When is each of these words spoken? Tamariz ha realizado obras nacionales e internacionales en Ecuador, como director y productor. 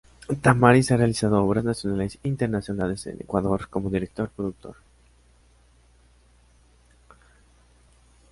Tamariz 0.41 0.89
ha 0.89 0.97
realizado 0.97 1.43
obras 1.45 1.63
nacionales 1.63 2.17
e 2.23 2.27
internacionales 2.27 3.05
en 3.05 3.21
Ecuador, 3.21 3.67
como 3.69 3.91
director 3.91 4.31
y 4.33 4.35
productor. 4.35 4.77